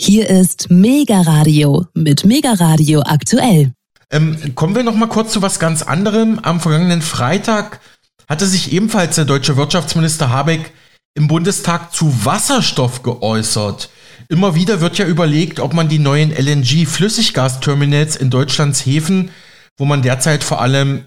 [0.00, 3.72] Hier ist Mega Radio mit Mega Radio aktuell.
[4.12, 6.38] Ähm, kommen wir noch mal kurz zu was ganz anderem.
[6.38, 7.80] Am vergangenen Freitag
[8.28, 10.72] hatte sich ebenfalls der deutsche Wirtschaftsminister Habeck
[11.14, 13.90] im Bundestag zu Wasserstoff geäußert.
[14.28, 19.30] Immer wieder wird ja überlegt, ob man die neuen LNG-Flüssiggasterminals in Deutschlands Häfen,
[19.78, 21.06] wo man derzeit vor allem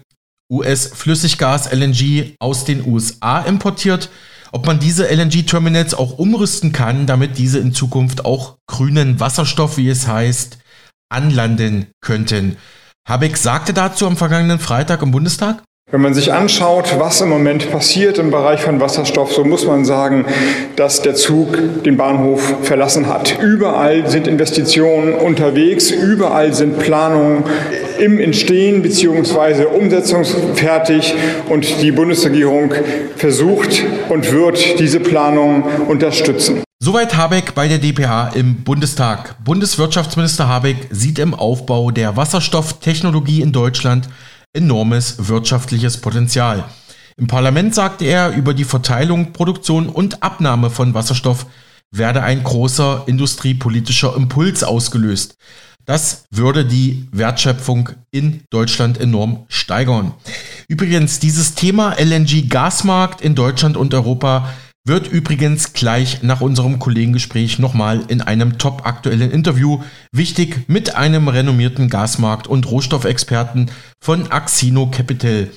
[0.50, 4.10] US-Flüssiggas LNG aus den USA importiert,
[4.52, 9.88] ob man diese LNG-Terminals auch umrüsten kann, damit diese in Zukunft auch grünen Wasserstoff, wie
[9.88, 10.58] es heißt,
[11.08, 12.56] anlanden könnten.
[13.08, 17.70] Habeck sagte dazu am vergangenen Freitag im Bundestag, wenn man sich anschaut, was im Moment
[17.70, 20.24] passiert im Bereich von Wasserstoff, so muss man sagen,
[20.74, 23.38] dass der Zug den Bahnhof verlassen hat.
[23.38, 27.44] Überall sind Investitionen unterwegs, überall sind Planungen
[27.98, 29.66] im Entstehen bzw.
[29.66, 31.14] umsetzungsfertig
[31.50, 32.72] und die Bundesregierung
[33.16, 36.62] versucht und wird diese Planungen unterstützen.
[36.80, 39.36] Soweit Habeck bei der DPA im Bundestag.
[39.44, 44.08] Bundeswirtschaftsminister Habeck sieht im Aufbau der Wasserstofftechnologie in Deutschland
[44.52, 46.64] enormes wirtschaftliches Potenzial.
[47.16, 51.46] Im Parlament sagte er, über die Verteilung, Produktion und Abnahme von Wasserstoff
[51.90, 55.36] werde ein großer industriepolitischer Impuls ausgelöst.
[55.84, 60.14] Das würde die Wertschöpfung in Deutschland enorm steigern.
[60.68, 64.48] Übrigens, dieses Thema LNG-Gasmarkt in Deutschland und Europa
[64.84, 71.28] wird übrigens gleich nach unserem Kollegengespräch nochmal in einem top aktuellen Interview wichtig mit einem
[71.28, 73.70] renommierten Gasmarkt- und Rohstoffexperten
[74.02, 75.50] von Axino Capital.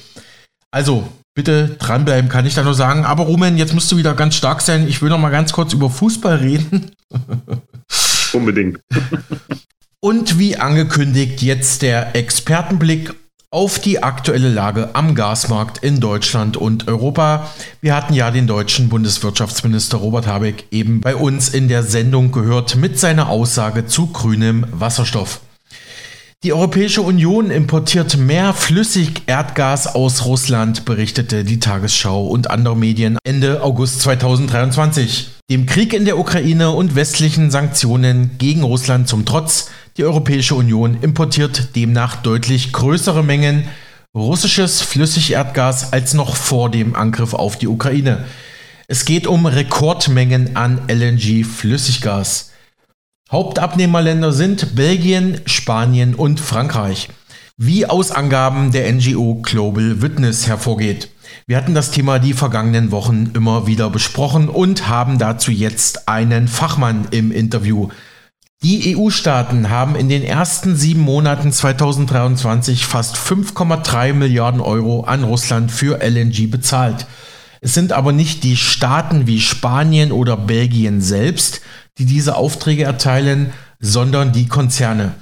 [0.71, 3.05] Also, bitte dranbleiben, kann ich da nur sagen.
[3.05, 4.87] Aber Rumen, jetzt musst du wieder ganz stark sein.
[4.87, 6.91] Ich will noch mal ganz kurz über Fußball reden.
[8.33, 8.79] Unbedingt.
[9.99, 13.15] Und wie angekündigt, jetzt der Expertenblick
[13.55, 17.49] auf die aktuelle Lage am Gasmarkt in Deutschland und Europa.
[17.79, 22.75] Wir hatten ja den deutschen Bundeswirtschaftsminister Robert Habeck eben bei uns in der Sendung gehört
[22.75, 25.39] mit seiner Aussage zu grünem Wasserstoff.
[26.43, 33.63] Die Europäische Union importiert mehr Flüssigerdgas aus Russland, berichtete die Tagesschau und andere Medien Ende
[33.63, 35.29] August 2023.
[35.49, 40.97] Dem Krieg in der Ukraine und westlichen Sanktionen gegen Russland zum Trotz die Europäische Union
[41.01, 43.69] importiert demnach deutlich größere Mengen
[44.13, 48.25] russisches Flüssigerdgas als noch vor dem Angriff auf die Ukraine.
[48.87, 52.51] Es geht um Rekordmengen an LNG-Flüssiggas.
[53.31, 57.09] Hauptabnehmerländer sind Belgien, Spanien und Frankreich,
[57.57, 61.09] wie aus Angaben der NGO Global Witness hervorgeht.
[61.47, 66.47] Wir hatten das Thema die vergangenen Wochen immer wieder besprochen und haben dazu jetzt einen
[66.47, 67.89] Fachmann im Interview.
[68.63, 75.71] Die EU-Staaten haben in den ersten sieben Monaten 2023 fast 5,3 Milliarden Euro an Russland
[75.71, 77.05] für LNG bezahlt.
[77.61, 81.61] Es sind aber nicht die Staaten wie Spanien oder Belgien selbst,
[81.97, 85.15] die diese Aufträge erteilen, sondern die Konzerne.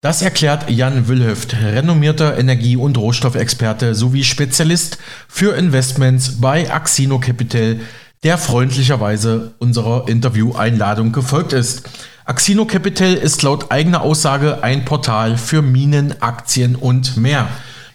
[0.00, 4.98] Das erklärt Jan Wilhöft, renommierter Energie- und Rohstoffexperte sowie Spezialist
[5.28, 7.80] für Investments bei Axino Capital,
[8.22, 11.82] der freundlicherweise unserer Intervieweinladung gefolgt ist.
[12.30, 17.48] Axino Capital ist laut eigener Aussage ein Portal für Minen, Aktien und mehr.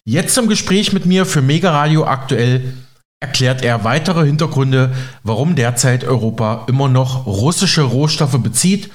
[0.03, 2.73] Jetzt im Gespräch mit mir für Mega Radio aktuell
[3.21, 4.93] erklärt er weitere Hintergründe,
[5.23, 8.91] warum derzeit Europa immer noch russische Rohstoffe bezieht,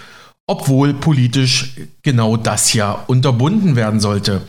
[0.47, 4.43] obwohl politisch genau das ja unterbunden werden sollte.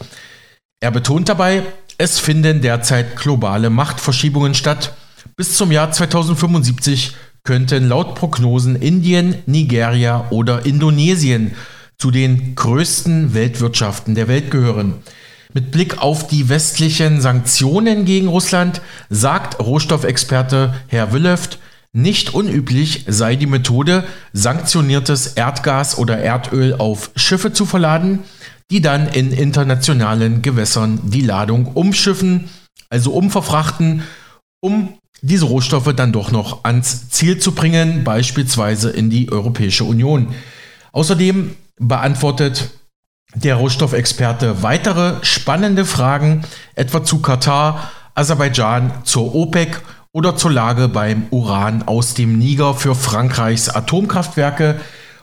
[0.82, 1.64] Er betont dabei,
[2.00, 4.94] es finden derzeit globale Machtverschiebungen statt.
[5.38, 11.52] Bis zum Jahr 2075 könnten laut Prognosen Indien, Nigeria oder Indonesien
[11.98, 14.96] zu den größten Weltwirtschaften der Welt gehören.
[15.54, 21.60] Mit Blick auf die westlichen Sanktionen gegen Russland sagt Rohstoffexperte Herr Willeft,
[21.94, 28.20] nicht unüblich sei die Methode, sanktioniertes Erdgas oder Erdöl auf Schiffe zu verladen,
[28.72, 32.50] die dann in internationalen Gewässern die Ladung umschiffen,
[32.90, 34.04] also umverfrachten,
[34.62, 40.34] um diese Rohstoffe dann doch noch ans Ziel zu bringen, beispielsweise in die Europäische Union.
[40.94, 42.70] Außerdem beantwortet
[43.36, 46.44] der Rohstoffexperte weitere spannende Fragen,
[46.76, 49.82] etwa zu Katar, Aserbaidschan, zur OPEC
[50.12, 54.80] oder zur Lage beim Uran aus dem Niger für Frankreichs Atomkraftwerke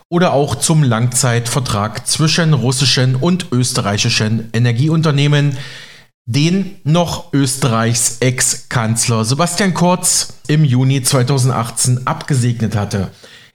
[0.08, 5.58] oder auch zum Langzeitvertrag zwischen russischen und österreichischen Energieunternehmen,
[6.28, 13.10] den noch Österreichs Ex-Kanzler Sebastian Kurz im Juni 2018 abgesegnet hatte.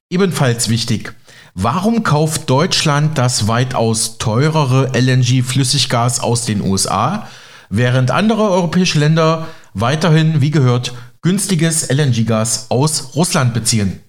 [0.09, 1.13] Ebenfalls wichtig.
[1.53, 7.27] Warum kauft Deutschland das weitaus teurere LNG-Flüssiggas aus den USA,
[7.69, 13.99] während andere europäische Länder weiterhin, wie gehört, günstiges LNG-Gas aus Russland beziehen?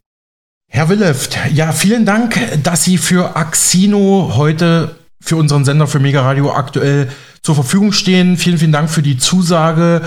[0.71, 6.23] Herr Willeft, ja, vielen Dank, dass Sie für Axino heute für unseren Sender für Mega
[6.23, 7.11] Radio aktuell
[7.45, 8.37] zur Verfügung stehen.
[8.39, 10.01] Vielen, vielen Dank für die Zusage.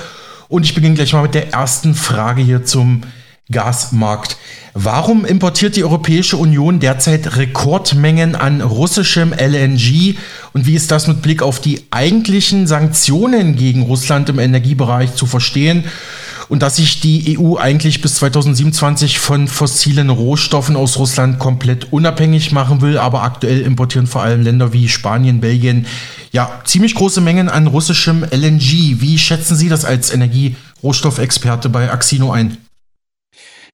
[0.50, 3.04] Und ich beginne gleich mal mit der ersten Frage hier zum
[3.52, 4.38] Gasmarkt.
[4.74, 10.16] Warum importiert die Europäische Union derzeit Rekordmengen an russischem LNG?
[10.54, 15.28] Und wie ist das mit Blick auf die eigentlichen Sanktionen gegen Russland im Energiebereich zu
[15.28, 15.86] verstehen?
[16.50, 22.52] Und dass sich die EU eigentlich bis 2027 von fossilen Rohstoffen aus Russland komplett unabhängig
[22.54, 25.86] machen will, aber aktuell importieren vor allem Länder wie Spanien, Belgien
[26.32, 29.02] ja ziemlich große Mengen an russischem LNG.
[29.02, 32.58] Wie schätzen Sie das als Energierohstoffexperte bei Axino ein?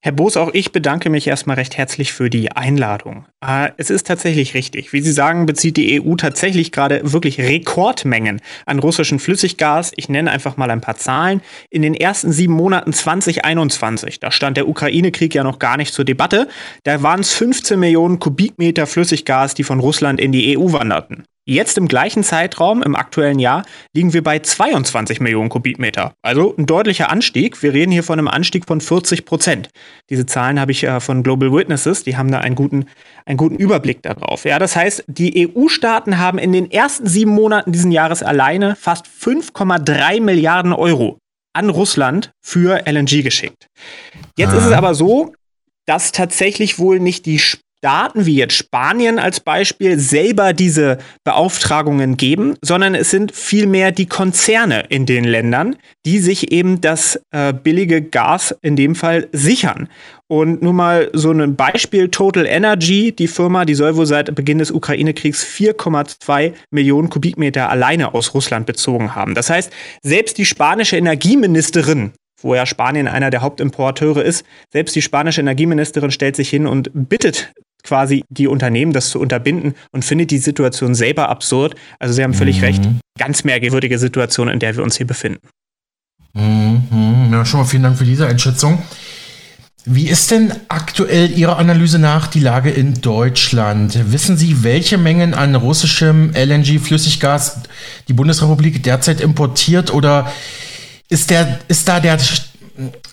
[0.06, 3.26] Herr Boos, auch ich bedanke mich erstmal recht herzlich für die Einladung.
[3.40, 4.92] Äh, es ist tatsächlich richtig.
[4.92, 9.94] Wie Sie sagen, bezieht die EU tatsächlich gerade wirklich Rekordmengen an russischem Flüssiggas.
[9.96, 11.40] Ich nenne einfach mal ein paar Zahlen.
[11.70, 16.04] In den ersten sieben Monaten 2021, da stand der Ukraine-Krieg ja noch gar nicht zur
[16.04, 16.50] Debatte,
[16.84, 21.24] da waren es 15 Millionen Kubikmeter Flüssiggas, die von Russland in die EU wanderten.
[21.46, 26.14] Jetzt im gleichen Zeitraum, im aktuellen Jahr, liegen wir bei 22 Millionen Kubikmeter.
[26.22, 27.62] Also ein deutlicher Anstieg.
[27.62, 29.70] Wir reden hier von einem Anstieg von 40 Prozent.
[30.10, 32.86] Diese Zahlen habe ich äh, von Global Witnesses, die haben da einen guten,
[33.26, 34.46] einen guten Überblick darauf.
[34.46, 39.08] Ja, das heißt, die EU-Staaten haben in den ersten sieben Monaten diesen Jahres alleine fast
[39.08, 41.18] 5,3 Milliarden Euro
[41.52, 43.68] an Russland für LNG geschickt.
[44.38, 44.58] Jetzt ah.
[44.58, 45.34] ist es aber so,
[45.86, 47.40] dass tatsächlich wohl nicht die
[47.84, 54.06] Staaten wie jetzt Spanien als Beispiel selber diese Beauftragungen geben, sondern es sind vielmehr die
[54.06, 55.76] Konzerne in den Ländern,
[56.06, 59.90] die sich eben das äh, billige Gas in dem Fall sichern.
[60.28, 64.60] Und nur mal so ein Beispiel, Total Energy, die Firma, die soll wohl seit Beginn
[64.60, 69.36] des Ukraine-Kriegs 4,2 Millionen Kubikmeter alleine aus Russland bezogen haben.
[69.36, 72.14] Das heißt, selbst die spanische Energieministerin
[72.44, 74.46] wo ja Spanien einer der Hauptimporteure ist.
[74.70, 77.54] Selbst die spanische Energieministerin stellt sich hin und bittet
[77.84, 81.76] quasi die Unternehmen, das zu unterbinden und findet die Situation selber absurd.
[82.00, 82.64] Also Sie haben völlig mhm.
[82.64, 82.90] recht.
[83.20, 85.48] Ganz merkwürdige Situation, in der wir uns hier befinden.
[86.34, 87.30] Mhm.
[87.32, 88.82] Ja, schon mal vielen Dank für diese Einschätzung.
[89.86, 94.14] Wie ist denn aktuell Ihrer Analyse nach die Lage in Deutschland?
[94.14, 97.64] Wissen Sie, welche Mengen an russischem LNG-Flüssiggas
[98.08, 100.32] die Bundesrepublik derzeit importiert oder
[101.10, 102.18] ist, der, ist da der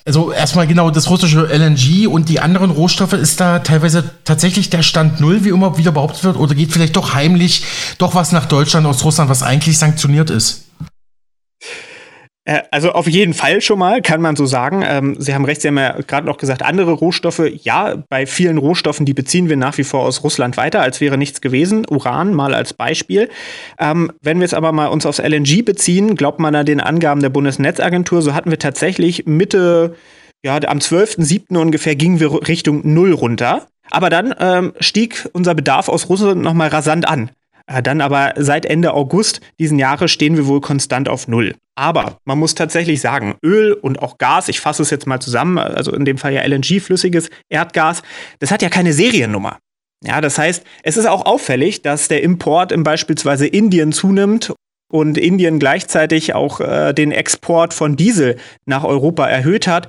[0.06, 4.82] also erstmal genau das russische LNG und die anderen Rohstoffe, ist da teilweise tatsächlich der
[4.82, 7.64] Stand Null, wie immer wieder behauptet wird, oder geht vielleicht doch heimlich
[7.98, 10.69] doch was nach Deutschland aus Russland, was eigentlich sanktioniert ist?
[12.44, 14.82] Äh, also auf jeden Fall schon mal, kann man so sagen.
[14.86, 18.58] Ähm, Sie haben recht, Sie haben ja gerade noch gesagt, andere Rohstoffe, ja, bei vielen
[18.58, 21.86] Rohstoffen, die beziehen wir nach wie vor aus Russland weiter, als wäre nichts gewesen.
[21.88, 23.28] Uran mal als Beispiel.
[23.78, 27.20] Ähm, wenn wir jetzt aber mal uns aufs LNG beziehen, glaubt man da den Angaben
[27.20, 29.94] der Bundesnetzagentur, so hatten wir tatsächlich Mitte,
[30.42, 31.56] ja, am 12.07.
[31.58, 33.66] ungefähr gingen wir Richtung Null runter.
[33.90, 37.30] Aber dann ähm, stieg unser Bedarf aus Russland nochmal rasant an.
[37.66, 41.54] Äh, dann aber seit Ende August diesen Jahres stehen wir wohl konstant auf Null.
[41.80, 45.56] Aber man muss tatsächlich sagen, Öl und auch Gas, ich fasse es jetzt mal zusammen,
[45.56, 48.02] also in dem Fall ja LNG, flüssiges Erdgas,
[48.38, 49.56] das hat ja keine Seriennummer.
[50.04, 54.52] Ja, das heißt, es ist auch auffällig, dass der Import in beispielsweise Indien zunimmt
[54.92, 58.36] und Indien gleichzeitig auch äh, den Export von Diesel
[58.66, 59.88] nach Europa erhöht hat,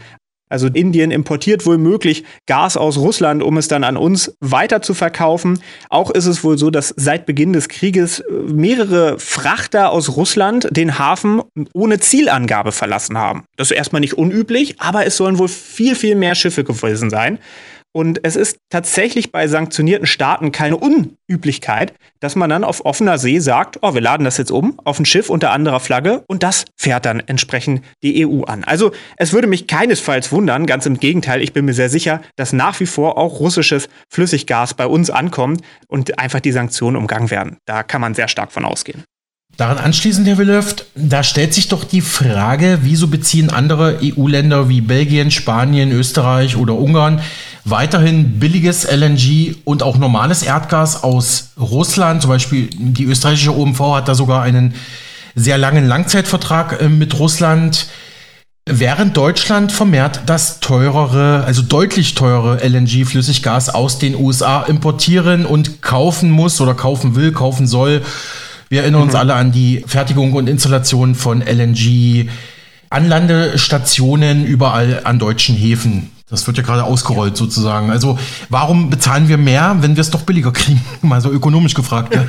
[0.52, 4.94] also Indien importiert wohl möglich Gas aus Russland, um es dann an uns weiter zu
[4.94, 5.62] verkaufen.
[5.90, 10.68] Auch ist es wohl so, dass seit Beginn des Krieges äh, mehrere Frachter aus Russland
[10.72, 11.42] den Hafen
[11.74, 13.44] ohne Zielangabe verlassen haben.
[13.58, 17.40] Das ist erstmal nicht unüblich, aber es sollen wohl viel, viel mehr Schiffe gewesen sein.
[17.94, 23.40] Und es ist tatsächlich bei sanktionierten Staaten keine Unüblichkeit, dass man dann auf offener See
[23.40, 26.66] sagt, oh, wir laden das jetzt um auf ein Schiff unter anderer Flagge und das
[26.78, 28.64] fährt dann entsprechend die EU an.
[28.64, 32.54] Also es würde mich keinesfalls wundern, ganz im Gegenteil, ich bin mir sehr sicher, dass
[32.54, 37.58] nach wie vor auch russisches Flüssiggas bei uns ankommt und einfach die Sanktionen umgangen werden.
[37.66, 39.04] Da kann man sehr stark von ausgehen.
[39.62, 44.82] Daran anschließend, Herr Willöft, da stellt sich doch die Frage, wieso beziehen andere EU-Länder wie
[44.82, 47.22] Belgien, Spanien, Österreich oder Ungarn
[47.64, 52.24] weiterhin billiges LNG und auch normales Erdgas aus Russland?
[52.24, 54.74] Zum Beispiel die österreichische OMV hat da sogar einen
[55.36, 57.86] sehr langen Langzeitvertrag äh, mit Russland.
[58.68, 66.32] Während Deutschland vermehrt das teurere, also deutlich teurere LNG-Flüssiggas aus den USA importieren und kaufen
[66.32, 68.02] muss oder kaufen will, kaufen soll,
[68.72, 69.20] wir erinnern uns mhm.
[69.20, 72.30] alle an die Fertigung und Installation von LNG.
[72.90, 76.10] Anlandestationen überall an deutschen Häfen.
[76.30, 77.36] Das wird ja gerade ausgerollt ja.
[77.36, 77.92] sozusagen.
[77.92, 80.82] Also warum bezahlen wir mehr, wenn wir es doch billiger kriegen?
[81.02, 82.16] Mal so ökonomisch gefragt.
[82.16, 82.26] Ja.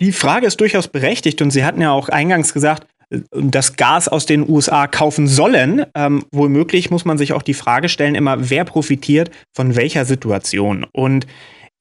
[0.00, 2.86] Die Frage ist durchaus berechtigt und Sie hatten ja auch eingangs gesagt,
[3.32, 5.84] das Gas aus den USA kaufen sollen.
[5.94, 10.86] Ähm, womöglich muss man sich auch die Frage stellen, immer, wer profitiert von welcher Situation.
[10.92, 11.26] Und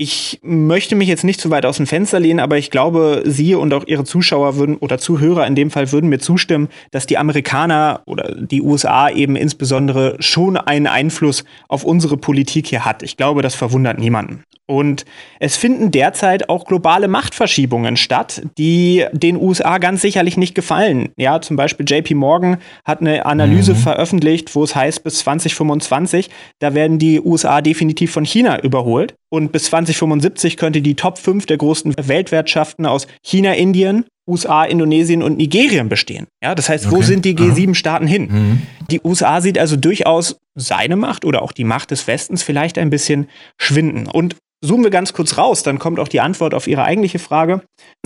[0.01, 3.53] ich möchte mich jetzt nicht zu weit aus dem Fenster lehnen, aber ich glaube, Sie
[3.53, 7.17] und auch Ihre Zuschauer würden oder Zuhörer in dem Fall würden mir zustimmen, dass die
[7.17, 13.03] Amerikaner oder die USA eben insbesondere schon einen Einfluss auf unsere Politik hier hat.
[13.03, 14.45] Ich glaube, das verwundert niemanden.
[14.69, 15.03] Und
[15.39, 21.09] es finden derzeit auch globale Machtverschiebungen statt, die den USA ganz sicherlich nicht gefallen.
[21.17, 23.77] Ja, zum Beispiel JP Morgan hat eine Analyse mhm.
[23.77, 26.29] veröffentlicht, wo es heißt, bis 2025,
[26.59, 29.15] da werden die USA definitiv von China überholt.
[29.31, 35.23] Und bis 2075 könnte die Top 5 der großen Weltwirtschaften aus China, Indien, USA, Indonesien
[35.23, 36.27] und Nigerien bestehen.
[36.43, 36.95] Ja, das heißt, okay.
[36.95, 38.27] wo sind die G7-Staaten hin?
[38.29, 38.61] Mhm.
[38.91, 42.89] Die USA sieht also durchaus seine Macht oder auch die Macht des Westens vielleicht ein
[42.89, 43.27] bisschen
[43.57, 44.07] schwinden.
[44.07, 47.61] Und Zoomen wir ganz kurz raus, dann kommt auch die Antwort auf Ihre eigentliche Frage.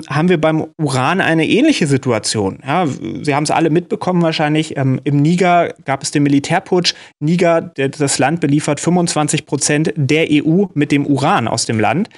[0.08, 2.60] Haben wir beim Uran eine ähnliche Situation?
[2.66, 4.78] Ja, Sie haben es alle mitbekommen wahrscheinlich.
[4.78, 6.94] Ähm, Im Niger gab es den Militärputsch.
[7.20, 12.10] Niger, der, das Land beliefert 25 Prozent der EU mit dem Uran aus dem Land.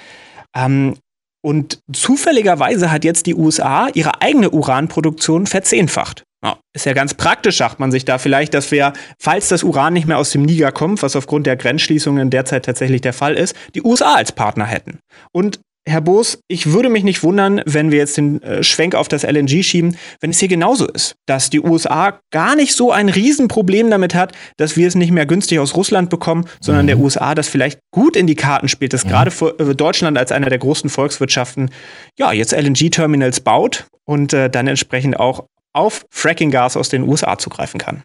[0.54, 0.96] Ähm,
[1.42, 6.25] und zufälligerweise hat jetzt die USA ihre eigene Uranproduktion verzehnfacht.
[6.44, 9.94] Ja, ist ja ganz praktisch, sagt man sich da vielleicht, dass wir, falls das Uran
[9.94, 13.56] nicht mehr aus dem Niger kommt, was aufgrund der Grenzschließungen derzeit tatsächlich der Fall ist,
[13.74, 15.00] die USA als Partner hätten.
[15.32, 19.06] Und Herr Boos, ich würde mich nicht wundern, wenn wir jetzt den äh, Schwenk auf
[19.06, 23.08] das LNG schieben, wenn es hier genauso ist, dass die USA gar nicht so ein
[23.08, 26.88] Riesenproblem damit hat, dass wir es nicht mehr günstig aus Russland bekommen, sondern mhm.
[26.88, 29.10] der USA das vielleicht gut in die Karten spielt, dass mhm.
[29.10, 31.70] gerade äh, Deutschland als einer der großen Volkswirtschaften
[32.18, 37.78] ja jetzt LNG-Terminals baut und äh, dann entsprechend auch auf Fracking-Gas aus den USA zugreifen
[37.78, 38.02] kann.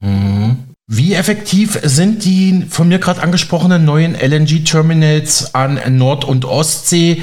[0.00, 0.58] Mhm.
[0.88, 7.22] Wie effektiv sind die von mir gerade angesprochenen neuen LNG-Terminals an Nord- und Ostsee?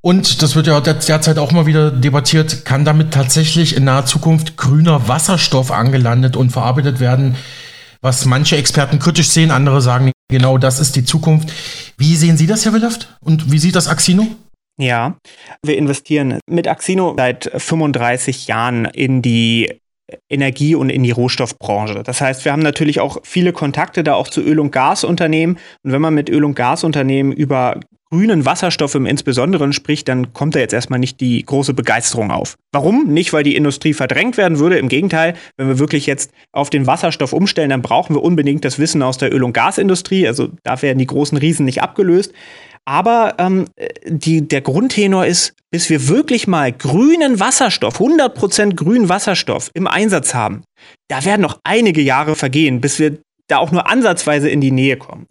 [0.00, 4.56] Und das wird ja derzeit auch mal wieder debattiert, kann damit tatsächlich in naher Zukunft
[4.56, 7.36] grüner Wasserstoff angelandet und verarbeitet werden?
[8.02, 11.52] Was manche Experten kritisch sehen, andere sagen, genau das ist die Zukunft.
[11.96, 13.16] Wie sehen Sie das, Herr Wilhelft?
[13.20, 14.28] Und wie sieht das Axino?
[14.78, 15.16] Ja,
[15.62, 19.80] wir investieren mit Axino seit 35 Jahren in die
[20.28, 22.02] Energie- und in die Rohstoffbranche.
[22.02, 25.58] Das heißt, wir haben natürlich auch viele Kontakte da auch zu Öl- und Gasunternehmen.
[25.82, 30.54] Und wenn man mit Öl- und Gasunternehmen über grünen Wasserstoff im Insbesonderen spricht, dann kommt
[30.54, 32.56] da jetzt erstmal nicht die große Begeisterung auf.
[32.72, 33.08] Warum?
[33.08, 34.78] Nicht, weil die Industrie verdrängt werden würde.
[34.78, 38.78] Im Gegenteil, wenn wir wirklich jetzt auf den Wasserstoff umstellen, dann brauchen wir unbedingt das
[38.78, 40.28] Wissen aus der Öl- und Gasindustrie.
[40.28, 42.32] Also da werden die großen Riesen nicht abgelöst.
[42.84, 43.66] Aber ähm,
[44.06, 50.34] die, der Grundtenor ist, bis wir wirklich mal grünen Wasserstoff, 100% grünen Wasserstoff im Einsatz
[50.34, 50.62] haben,
[51.08, 54.96] da werden noch einige Jahre vergehen, bis wir da auch nur ansatzweise in die Nähe
[54.96, 55.26] kommen.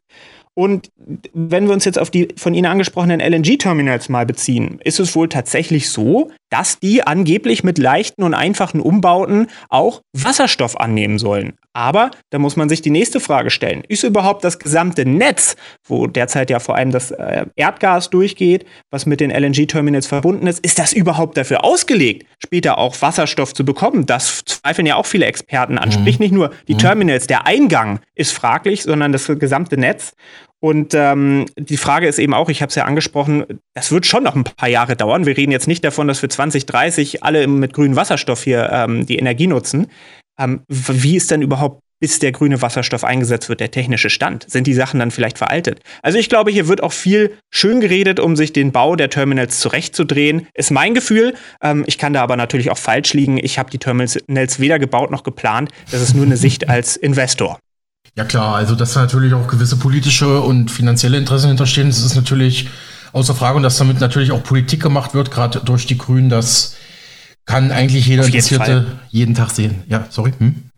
[0.56, 0.90] Und
[1.34, 5.28] wenn wir uns jetzt auf die von Ihnen angesprochenen LNG-Terminals mal beziehen, ist es wohl
[5.28, 11.54] tatsächlich so, dass die angeblich mit leichten und einfachen Umbauten auch Wasserstoff annehmen sollen.
[11.74, 13.84] Aber da muss man sich die nächste Frage stellen.
[13.90, 19.06] Ist überhaupt das gesamte Netz, wo derzeit ja vor allem das äh, Erdgas durchgeht, was
[19.06, 24.06] mit den LNG-Terminals verbunden ist, ist das überhaupt dafür ausgelegt, später auch Wasserstoff zu bekommen?
[24.06, 25.90] Das zweifeln ja auch viele Experten an.
[25.90, 25.94] Mhm.
[25.94, 26.80] Sprich nicht nur die mhm.
[26.80, 30.14] Terminals, der Eingang ist fraglich, sondern das gesamte Netz.
[30.66, 33.46] Und ähm, die Frage ist eben auch, ich habe es ja angesprochen,
[33.76, 35.28] das wird schon noch ein paar Jahre dauern.
[35.28, 39.20] Wir reden jetzt nicht davon, dass wir 2030 alle mit grünem Wasserstoff hier ähm, die
[39.20, 39.86] Energie nutzen.
[40.40, 44.50] Ähm, wie ist denn überhaupt, bis der grüne Wasserstoff eingesetzt wird, der technische Stand?
[44.50, 45.82] Sind die Sachen dann vielleicht veraltet?
[46.02, 49.60] Also ich glaube, hier wird auch viel schön geredet, um sich den Bau der Terminals
[49.60, 50.48] zurechtzudrehen.
[50.56, 51.36] Ist mein Gefühl.
[51.62, 53.38] Ähm, ich kann da aber natürlich auch falsch liegen.
[53.38, 55.70] Ich habe die Terminals weder gebaut noch geplant.
[55.92, 57.60] Das ist nur eine Sicht als Investor.
[58.16, 62.16] Ja klar, also dass da natürlich auch gewisse politische und finanzielle Interessen hinterstehen, das ist
[62.16, 62.70] natürlich
[63.12, 66.76] außer Frage und dass damit natürlich auch Politik gemacht wird, gerade durch die Grünen, das
[67.46, 69.84] kann eigentlich jeder Interessierte jeden, jeden Tag sehen.
[69.88, 70.32] Ja, sorry.
[70.38, 70.70] Hm?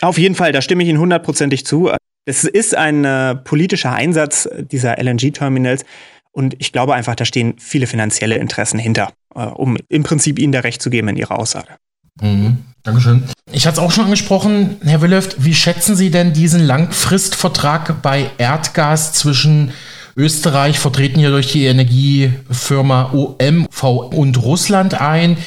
[0.00, 1.90] Auf jeden Fall, da stimme ich Ihnen hundertprozentig zu.
[2.26, 5.84] Es ist ein äh, politischer Einsatz dieser LNG-Terminals
[6.32, 10.52] und ich glaube einfach, da stehen viele finanzielle Interessen hinter, äh, um im Prinzip Ihnen
[10.52, 11.76] da recht zu geben in Ihrer Aussage.
[12.20, 12.58] Mhm.
[12.84, 13.24] Dankeschön.
[13.50, 18.30] Ich hatte es auch schon angesprochen, Herr Willeft, wie schätzen Sie denn diesen Langfristvertrag bei
[18.36, 19.72] Erdgas zwischen
[20.16, 25.38] Österreich, vertreten hier durch die Energiefirma OMV und Russland ein?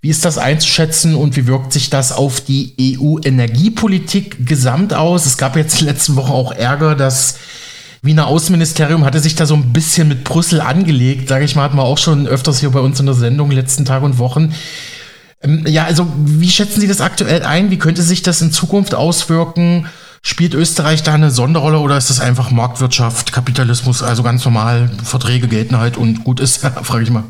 [0.00, 5.26] Wie ist das einzuschätzen und wie wirkt sich das auf die EU-Energiepolitik gesamt aus?
[5.26, 7.38] Es gab jetzt letzte Woche auch Ärger, dass
[8.00, 11.76] Wiener Außenministerium hatte sich da so ein bisschen mit Brüssel angelegt, sage ich mal, hatten
[11.76, 14.54] wir auch schon öfters hier bei uns in der Sendung letzten Tage und Wochen.
[15.42, 17.70] Ähm, ja, also wie schätzen Sie das aktuell ein?
[17.70, 19.86] Wie könnte sich das in Zukunft auswirken?
[20.22, 25.46] Spielt Österreich da eine Sonderrolle oder ist das einfach Marktwirtschaft, Kapitalismus, also ganz normal, Verträge
[25.46, 27.24] gelten halt und gut ist, frage ich mal.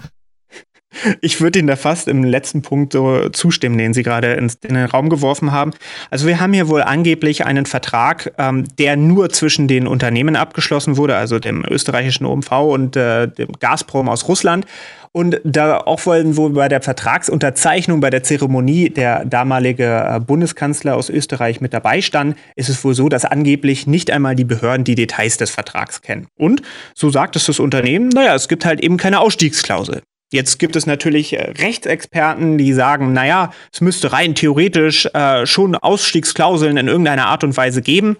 [1.21, 4.77] Ich würde Ihnen da fast im letzten Punkt so zustimmen, den Sie gerade in, den
[4.87, 5.73] Raum geworfen haben.
[6.11, 10.97] Also wir haben hier wohl angeblich einen Vertrag, ähm, der nur zwischen den Unternehmen abgeschlossen
[10.97, 14.67] wurde, also dem österreichischen OMV und äh, dem Gazprom aus Russland.
[15.13, 20.97] Und da auch wollen wohl bei der Vertragsunterzeichnung, bei der Zeremonie der damalige äh, Bundeskanzler
[20.97, 24.85] aus Österreich mit dabei stand, ist es wohl so, dass angeblich nicht einmal die Behörden
[24.85, 26.27] die Details des Vertrags kennen.
[26.37, 26.63] Und
[26.95, 30.03] so sagt es das Unternehmen, naja, es gibt halt eben keine Ausstiegsklausel.
[30.31, 35.75] Jetzt gibt es natürlich äh, Rechtsexperten, die sagen, naja, es müsste rein theoretisch äh, schon
[35.75, 38.17] Ausstiegsklauseln in irgendeiner Art und Weise geben.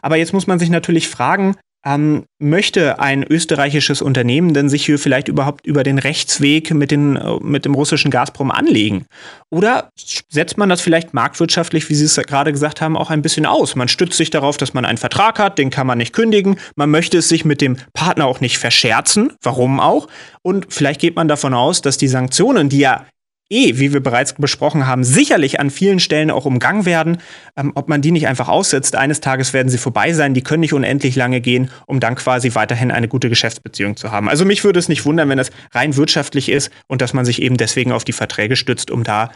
[0.00, 4.98] Aber jetzt muss man sich natürlich fragen, ähm, möchte ein österreichisches Unternehmen denn sich hier
[4.98, 9.06] vielleicht überhaupt über den Rechtsweg mit, den, äh, mit dem russischen Gazprom anlegen?
[9.50, 9.90] Oder
[10.28, 13.74] setzt man das vielleicht marktwirtschaftlich, wie Sie es gerade gesagt haben, auch ein bisschen aus?
[13.76, 16.56] Man stützt sich darauf, dass man einen Vertrag hat, den kann man nicht kündigen.
[16.76, 19.32] Man möchte es sich mit dem Partner auch nicht verscherzen.
[19.42, 20.08] Warum auch?
[20.42, 23.06] Und vielleicht geht man davon aus, dass die Sanktionen, die ja
[23.52, 27.18] eh, wie wir bereits besprochen haben, sicherlich an vielen Stellen auch umgangen werden.
[27.56, 30.60] Ähm, ob man die nicht einfach aussetzt, eines Tages werden sie vorbei sein, die können
[30.60, 34.28] nicht unendlich lange gehen, um dann quasi weiterhin eine gute Geschäftsbeziehung zu haben.
[34.28, 37.42] Also mich würde es nicht wundern, wenn das rein wirtschaftlich ist und dass man sich
[37.42, 39.30] eben deswegen auf die Verträge stützt, um da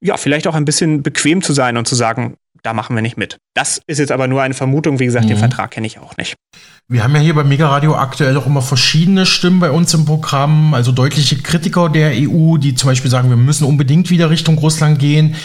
[0.00, 3.16] ja, vielleicht auch ein bisschen bequem zu sein und zu sagen, da machen wir nicht
[3.16, 3.38] mit.
[3.54, 4.98] Das ist jetzt aber nur eine Vermutung.
[4.98, 5.30] Wie gesagt, mhm.
[5.30, 6.34] den Vertrag kenne ich auch nicht.
[6.88, 10.04] Wir haben ja hier bei Mega Radio aktuell auch immer verschiedene Stimmen bei uns im
[10.04, 14.58] Programm, also deutliche Kritiker der EU, die zum Beispiel sagen, wir müssen unbedingt wieder Richtung
[14.58, 15.36] Russland gehen.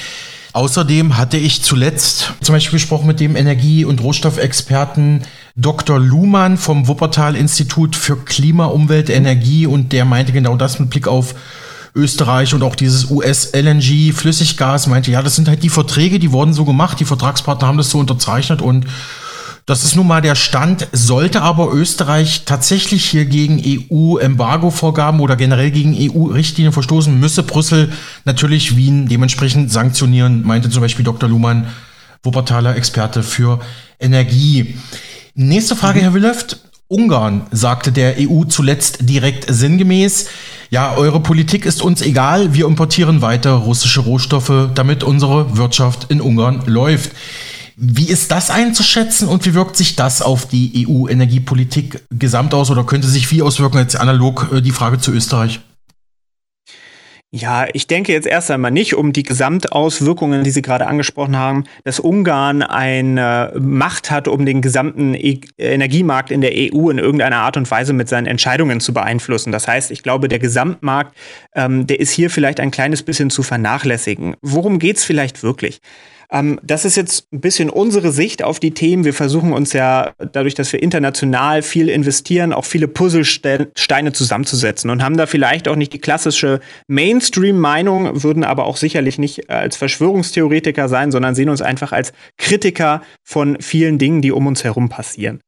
[0.54, 5.24] Außerdem hatte ich zuletzt zum Beispiel gesprochen mit dem Energie- und Rohstoffexperten
[5.58, 6.00] Dr.
[6.00, 11.36] Luhmann vom Wuppertal-Institut für Klima, Umwelt, Energie und der meinte genau das mit Blick auf
[11.96, 16.54] Österreich und auch dieses US-LNG, Flüssiggas, meinte, ja, das sind halt die Verträge, die wurden
[16.54, 18.86] so gemacht, die Vertragspartner haben das so unterzeichnet und
[19.66, 20.88] das ist nun mal der Stand.
[20.92, 27.92] Sollte aber Österreich tatsächlich hier gegen EU-Embargo-Vorgaben oder generell gegen EU-Richtlinien verstoßen, müsse Brüssel
[28.26, 31.28] natürlich Wien dementsprechend sanktionieren, meinte zum Beispiel Dr.
[31.28, 31.66] Luhmann,
[32.22, 33.60] Wuppertaler Experte für
[34.00, 34.78] Energie.
[35.34, 36.04] Nächste Frage, mhm.
[36.04, 36.60] Herr Willeft.
[36.88, 40.28] Ungarn sagte der EU zuletzt direkt sinngemäß,
[40.70, 46.22] ja, eure Politik ist uns egal, wir importieren weiter russische Rohstoffe, damit unsere Wirtschaft in
[46.22, 47.12] Ungarn läuft.
[47.78, 52.86] Wie ist das einzuschätzen und wie wirkt sich das auf die EU-Energiepolitik gesamt aus oder
[52.86, 53.80] könnte sich wie auswirken?
[53.80, 55.60] Jetzt analog äh, die Frage zu Österreich.
[57.38, 61.66] Ja, ich denke jetzt erst einmal nicht um die Gesamtauswirkungen, die Sie gerade angesprochen haben,
[61.84, 67.40] dass Ungarn eine Macht hat, um den gesamten e Energiemarkt in der EU in irgendeiner
[67.40, 69.52] Art und Weise mit seinen Entscheidungen zu beeinflussen.
[69.52, 71.14] Das heißt, ich glaube, der Gesamtmarkt,
[71.56, 74.38] ähm, der ist hier vielleicht ein kleines bisschen zu vernachlässigen.
[74.42, 75.82] Worum geht's vielleicht wirklich?
[76.32, 79.06] Ähm, das ist jetzt ein bisschen unsere Sicht auf die Themen.
[79.06, 85.04] Wir versuchen uns ja dadurch, dass wir international viel investieren, auch viele Puzzlesteine zusammenzusetzen und
[85.04, 90.90] haben da vielleicht auch nicht die klassische Mainstream-Meinung, würden aber auch sicherlich nicht als Verschwörungstheoretiker
[90.90, 95.42] sein, sondern sehen uns einfach als Kritiker von vielen Dingen, die um uns herum passieren.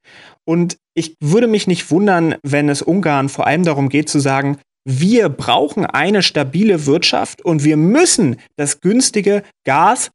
[0.46, 4.58] Und ich würde mich nicht wundern, wenn es Ungarn vor allem darum geht zu sagen,
[4.90, 10.12] wir brauchen eine stabile Wirtschaft und wir müssen das günstige Gas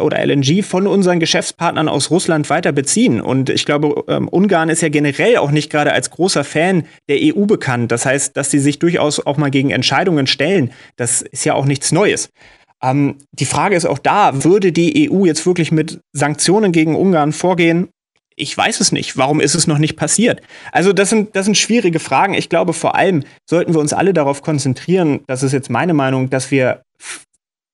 [0.00, 3.20] oder LNG von unseren Geschäftspartnern aus Russland weiter beziehen.
[3.20, 7.18] Und ich glaube, ähm, Ungarn ist ja generell auch nicht gerade als großer Fan der
[7.20, 7.92] EU bekannt.
[7.92, 11.64] Das heißt, dass sie sich durchaus auch mal gegen Entscheidungen stellen, das ist ja auch
[11.64, 12.30] nichts Neues.
[12.82, 17.32] Ähm, die Frage ist auch da, würde die EU jetzt wirklich mit Sanktionen gegen Ungarn
[17.32, 17.88] vorgehen?
[18.36, 19.16] Ich weiß es nicht.
[19.16, 20.42] Warum ist es noch nicht passiert?
[20.72, 22.34] Also das sind, das sind schwierige Fragen.
[22.34, 26.30] Ich glaube, vor allem sollten wir uns alle darauf konzentrieren, das ist jetzt meine Meinung,
[26.30, 26.82] dass wir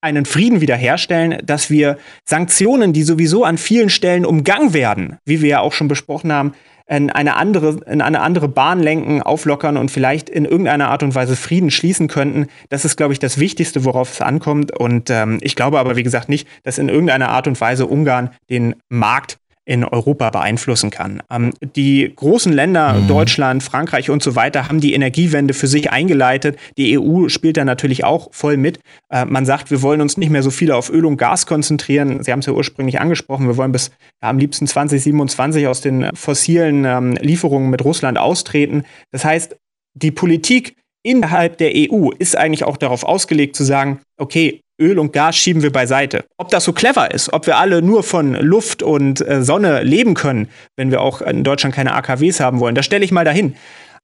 [0.01, 5.49] einen Frieden wiederherstellen, dass wir Sanktionen, die sowieso an vielen Stellen umgangen werden, wie wir
[5.49, 6.53] ja auch schon besprochen haben,
[6.91, 11.15] in eine andere, in eine andere Bahn lenken, auflockern und vielleicht in irgendeiner Art und
[11.15, 12.49] Weise Frieden schließen könnten.
[12.69, 14.77] Das ist, glaube ich, das Wichtigste, worauf es ankommt.
[14.77, 18.31] Und ähm, ich glaube aber, wie gesagt, nicht, dass in irgendeiner Art und Weise Ungarn
[18.51, 19.39] den Markt
[19.71, 21.23] in Europa beeinflussen kann.
[21.31, 23.07] Ähm, die großen Länder, mhm.
[23.07, 26.59] Deutschland, Frankreich und so weiter, haben die Energiewende für sich eingeleitet.
[26.77, 28.81] Die EU spielt da natürlich auch voll mit.
[29.11, 32.21] Äh, man sagt, wir wollen uns nicht mehr so viel auf Öl und Gas konzentrieren.
[32.25, 33.47] Sie haben es ja ursprünglich angesprochen.
[33.47, 38.83] Wir wollen bis ja, am liebsten 2027 aus den fossilen ähm, Lieferungen mit Russland austreten.
[39.13, 39.57] Das heißt,
[39.95, 45.13] die Politik innerhalb der EU ist eigentlich auch darauf ausgelegt zu sagen, okay, Öl und
[45.13, 46.25] Gas schieben wir beiseite.
[46.39, 50.15] Ob das so clever ist, ob wir alle nur von Luft und äh, Sonne leben
[50.15, 53.55] können, wenn wir auch in Deutschland keine AKWs haben wollen, das stelle ich mal dahin.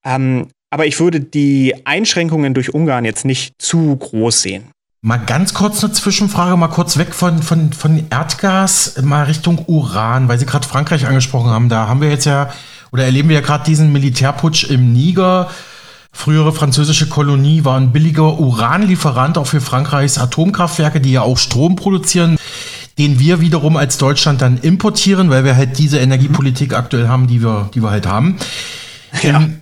[0.04, 4.64] Ähm, aber ich würde die Einschränkungen durch Ungarn jetzt nicht zu groß sehen.
[5.02, 10.26] Mal ganz kurz eine Zwischenfrage, mal kurz weg von, von, von Erdgas, mal Richtung Uran,
[10.26, 11.68] weil Sie gerade Frankreich angesprochen haben.
[11.68, 12.52] Da haben wir jetzt ja,
[12.90, 15.50] oder erleben wir ja gerade diesen Militärputsch im Niger.
[16.16, 21.76] Frühere französische Kolonie, war ein billiger Uranlieferant auch für Frankreichs Atomkraftwerke, die ja auch Strom
[21.76, 22.38] produzieren,
[22.98, 27.42] den wir wiederum als Deutschland dann importieren, weil wir halt diese Energiepolitik aktuell haben, die
[27.42, 28.36] wir, die wir halt haben.
[29.22, 29.36] Ja.
[29.36, 29.60] Ähm,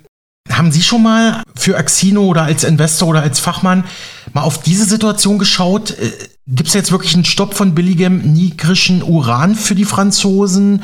[0.48, 3.84] haben Sie schon mal für Axino oder als Investor oder als Fachmann
[4.32, 5.90] mal auf diese Situation geschaut?
[5.90, 6.12] Äh,
[6.46, 10.82] Gibt es jetzt wirklich einen Stopp von billigem nigrischen Uran für die Franzosen?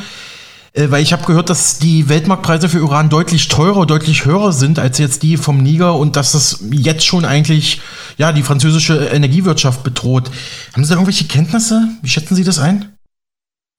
[0.73, 4.79] Äh, weil ich habe gehört, dass die Weltmarktpreise für Uran deutlich teurer, deutlich höher sind
[4.79, 7.81] als jetzt die vom Niger und dass das jetzt schon eigentlich
[8.19, 10.31] ja die französische Energiewirtschaft bedroht.
[10.73, 11.89] Haben Sie da irgendwelche Kenntnisse?
[12.03, 12.93] Wie schätzen Sie das ein?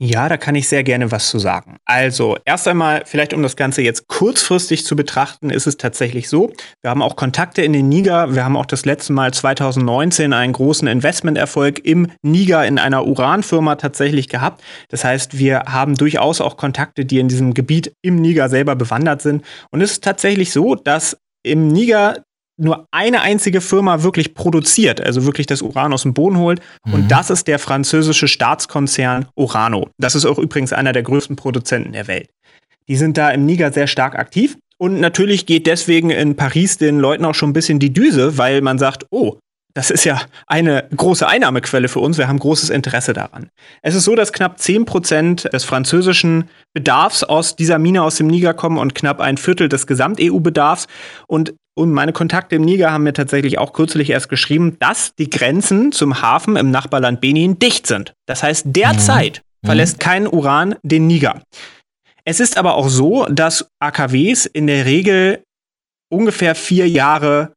[0.04, 1.78] Ja, da kann ich sehr gerne was zu sagen.
[1.86, 6.52] Also, erst einmal, vielleicht um das Ganze jetzt kurzfristig zu betrachten, ist es tatsächlich so.
[6.82, 8.34] Wir haben auch Kontakte in den Niger.
[8.34, 13.76] Wir haben auch das letzte Mal 2019 einen großen Investmenterfolg im Niger in einer Uranfirma
[13.76, 14.64] tatsächlich gehabt.
[14.90, 19.22] Das heißt, wir haben durchaus auch Kontakte, die in diesem Gebiet im Niger selber bewandert
[19.22, 19.46] sind.
[19.70, 22.24] Und es ist tatsächlich so, dass im Niger
[22.62, 26.62] nur eine einzige Firma wirklich produziert, also wirklich das Uran aus dem Boden holt.
[26.86, 26.94] Mhm.
[26.94, 29.90] Und das ist der französische Staatskonzern Orano.
[29.98, 32.30] Das ist auch übrigens einer der größten Produzenten der Welt.
[32.88, 34.58] Die sind da im Niger sehr stark aktiv.
[34.78, 38.62] Und natürlich geht deswegen in Paris den Leuten auch schon ein bisschen die Düse, weil
[38.62, 39.38] man sagt, oh,
[39.74, 42.18] das ist ja eine große Einnahmequelle für uns.
[42.18, 43.50] Wir haben großes Interesse daran.
[43.82, 48.28] Es ist so, dass knapp 10 Prozent des französischen Bedarfs aus dieser Mine aus dem
[48.28, 50.88] Niger kommen und knapp ein Viertel des Gesamt-EU-Bedarfs.
[51.28, 55.30] Und und meine Kontakte im Niger haben mir tatsächlich auch kürzlich erst geschrieben, dass die
[55.30, 58.14] Grenzen zum Hafen im Nachbarland Benin dicht sind.
[58.28, 59.68] Das heißt, derzeit mhm.
[59.68, 61.42] verlässt kein Uran den Niger.
[62.24, 65.44] Es ist aber auch so, dass AKWs in der Regel
[66.12, 67.54] ungefähr vier Jahre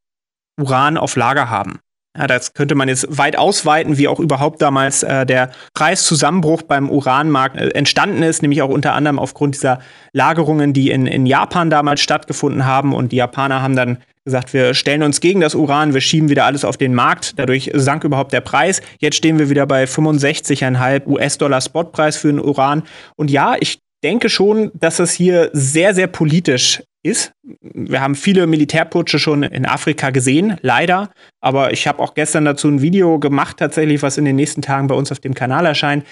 [0.61, 1.81] Uran auf Lager haben.
[2.16, 6.88] Ja, das könnte man jetzt weit ausweiten, wie auch überhaupt damals äh, der Preiszusammenbruch beim
[6.88, 9.81] Uranmarkt äh, entstanden ist, nämlich auch unter anderem aufgrund dieser
[10.12, 12.94] Lagerungen, die in, in Japan damals stattgefunden haben.
[12.94, 16.44] Und die Japaner haben dann gesagt, wir stellen uns gegen das Uran, wir schieben wieder
[16.44, 17.37] alles auf den Markt.
[17.37, 18.81] Dadurch sank überhaupt der Preis.
[19.00, 22.85] Jetzt stehen wir wieder bei 65,5 US-Dollar Spotpreis für den Uran.
[23.16, 27.33] Und ja, ich denke schon, dass es hier sehr, sehr politisch ist.
[27.62, 31.11] Wir haben viele Militärputsche schon in Afrika gesehen, leider.
[31.40, 34.88] Aber ich habe auch gestern dazu ein Video gemacht, tatsächlich, was in den nächsten Tagen
[34.88, 36.05] bei uns auf dem Kanal erscheint.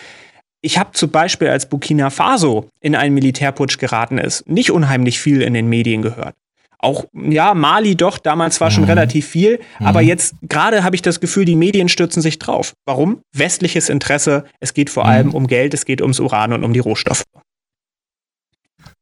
[0.60, 5.42] Ich habe zum Beispiel, als Burkina Faso in einen Militärputsch geraten ist, nicht unheimlich viel
[5.42, 6.36] in den Medien gehört.
[6.78, 8.90] Auch, ja, Mali doch, damals war schon mhm.
[8.90, 9.60] relativ viel.
[9.78, 9.86] Mhm.
[9.86, 12.74] Aber jetzt gerade habe ich das Gefühl, die Medien stürzen sich drauf.
[12.86, 13.22] Warum?
[13.32, 14.44] Westliches Interesse.
[14.60, 15.10] Es geht vor mhm.
[15.10, 17.22] allem um Geld, es geht ums Uran und um die Rohstoffe.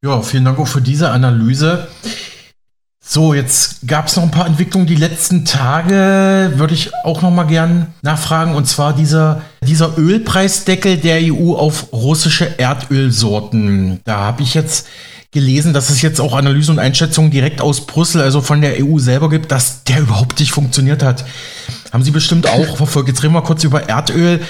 [0.02, 1.88] Ja, vielen Dank auch für diese Analyse.
[3.04, 7.30] So, jetzt gab es noch ein paar Entwicklungen die letzten Tage, würde ich auch noch
[7.30, 8.54] mal gern nachfragen.
[8.54, 14.00] Und zwar dieser, dieser Ölpreisdeckel der EU auf russische Erdölsorten.
[14.04, 14.86] Da habe ich jetzt
[15.32, 18.98] gelesen, dass es jetzt auch Analysen und Einschätzungen direkt aus Brüssel, also von der EU
[18.98, 21.26] selber gibt, dass der überhaupt nicht funktioniert hat.
[21.92, 23.08] Haben Sie bestimmt auch verfolgt.
[23.08, 24.40] Jetzt reden wir kurz über Erdöl.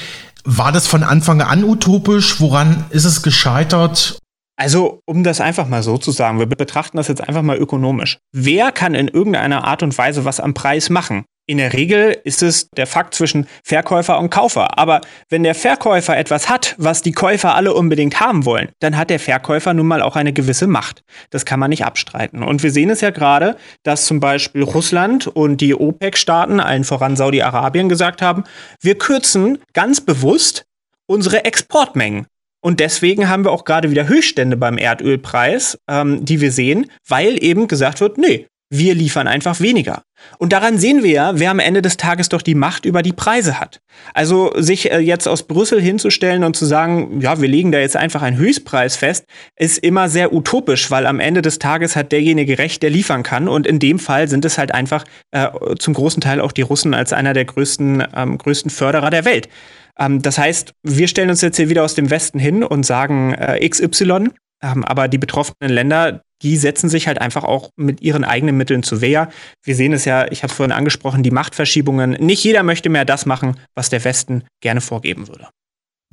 [0.44, 2.40] War das von Anfang an utopisch?
[2.40, 4.20] Woran ist es gescheitert?
[4.60, 8.18] Also, um das einfach mal so zu sagen, wir betrachten das jetzt einfach mal ökonomisch.
[8.30, 11.24] Wer kann in irgendeiner Art und Weise was am Preis machen?
[11.46, 14.78] In der Regel ist es der Fakt zwischen Verkäufer und Kaufer.
[14.78, 19.08] Aber wenn der Verkäufer etwas hat, was die Käufer alle unbedingt haben wollen, dann hat
[19.08, 21.04] der Verkäufer nun mal auch eine gewisse Macht.
[21.30, 22.42] Das kann man nicht abstreiten.
[22.42, 27.16] Und wir sehen es ja gerade, dass zum Beispiel Russland und die OPEC-Staaten, allen voran
[27.16, 28.44] Saudi-Arabien, gesagt haben,
[28.82, 30.66] wir kürzen ganz bewusst
[31.06, 32.26] unsere Exportmengen.
[32.60, 37.42] Und deswegen haben wir auch gerade wieder Höchststände beim Erdölpreis, ähm, die wir sehen, weil
[37.42, 40.04] eben gesagt wird, nee, wir liefern einfach weniger.
[40.38, 43.12] Und daran sehen wir ja, wer am Ende des Tages doch die Macht über die
[43.12, 43.80] Preise hat.
[44.14, 47.96] Also sich äh, jetzt aus Brüssel hinzustellen und zu sagen, ja, wir legen da jetzt
[47.96, 49.24] einfach einen Höchstpreis fest,
[49.56, 53.48] ist immer sehr utopisch, weil am Ende des Tages hat derjenige recht, der liefern kann.
[53.48, 56.94] Und in dem Fall sind es halt einfach äh, zum großen Teil auch die Russen
[56.94, 59.48] als einer der größten, ähm, größten Förderer der Welt.
[60.00, 63.34] Ähm, das heißt, wir stellen uns jetzt hier wieder aus dem Westen hin und sagen
[63.34, 64.30] äh, XY,
[64.62, 68.82] ähm, aber die betroffenen Länder, die setzen sich halt einfach auch mit ihren eigenen Mitteln
[68.82, 69.28] zu Wehr.
[69.62, 72.12] Wir sehen es ja, ich habe vorhin angesprochen, die Machtverschiebungen.
[72.12, 75.48] Nicht jeder möchte mehr das machen, was der Westen gerne vorgeben würde.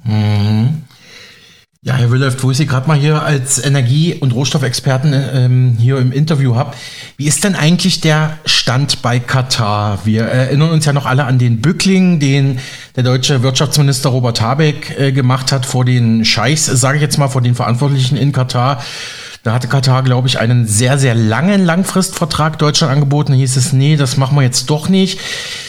[0.03, 0.83] Mhm.
[1.87, 5.99] Ja, Herr Willeft, wo ich Sie gerade mal hier als Energie- und Rohstoffexperten ähm, hier
[5.99, 6.75] im Interview habe,
[7.15, 9.99] wie ist denn eigentlich der Stand bei Katar?
[10.03, 12.59] Wir erinnern uns ja noch alle an den Bückling, den
[12.97, 17.29] der deutsche Wirtschaftsminister Robert Habeck äh, gemacht hat vor den Scheichs, sage ich jetzt mal,
[17.29, 18.83] vor den Verantwortlichen in Katar.
[19.43, 23.31] Da hatte Katar, glaube ich, einen sehr, sehr langen Langfristvertrag Deutschland angeboten.
[23.31, 25.21] Da hieß es, nee, das machen wir jetzt doch nicht.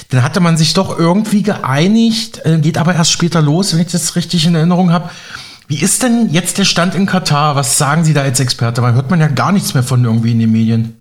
[0.08, 3.92] Dann hatte man sich doch irgendwie geeinigt, äh, geht aber erst später los, wenn ich
[3.92, 5.10] das richtig in Erinnerung habe.
[5.68, 7.54] Wie ist denn jetzt der Stand in Katar?
[7.54, 8.80] Was sagen Sie da als Experte?
[8.80, 10.98] Weil hört man ja gar nichts mehr von irgendwie in den Medien.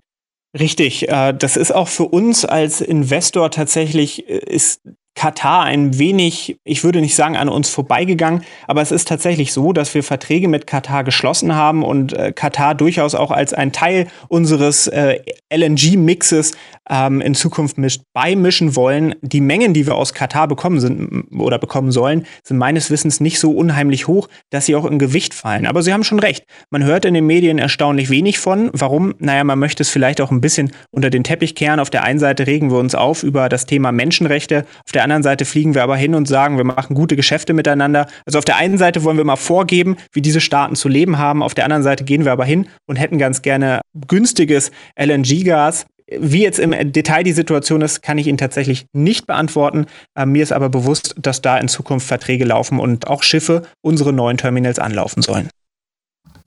[0.60, 4.82] Richtig, äh, das ist auch für uns als Investor tatsächlich, äh, ist
[5.18, 9.74] Katar ein wenig, ich würde nicht sagen an uns vorbeigegangen, aber es ist tatsächlich so,
[9.74, 14.08] dass wir Verträge mit Katar geschlossen haben und äh, Katar durchaus auch als ein Teil
[14.28, 15.20] unseres äh,
[15.52, 16.52] LNG-Mixes
[16.88, 19.16] ähm, in Zukunft mischt, beimischen wollen.
[19.22, 23.40] Die Mengen, die wir aus Katar bekommen sind oder bekommen sollen, sind meines Wissens nicht
[23.40, 25.66] so unheimlich hoch, dass sie auch in Gewicht fallen.
[25.66, 26.46] Aber Sie haben schon recht.
[26.70, 28.70] Man hört in den Medien erstaunlich wenig von.
[28.74, 29.16] Warum?
[29.18, 31.80] Naja, man möchte es vielleicht auch ein bisschen unter den Teppich kehren.
[31.80, 34.66] Auf der einen Seite regen wir uns auf über das Thema Menschenrechte.
[34.86, 38.08] Auf der anderen Seite fliegen wir aber hin und sagen, wir machen gute Geschäfte miteinander.
[38.26, 41.42] Also auf der einen Seite wollen wir mal vorgeben, wie diese Staaten zu leben haben.
[41.42, 45.86] Auf der anderen Seite gehen wir aber hin und hätten ganz gerne günstiges LNG-Gas.
[46.10, 49.88] Wie jetzt im Detail die Situation ist, kann ich Ihnen tatsächlich nicht beantworten.
[50.16, 54.14] Äh, mir ist aber bewusst, dass da in Zukunft Verträge laufen und auch Schiffe unsere
[54.14, 55.50] neuen Terminals anlaufen sollen.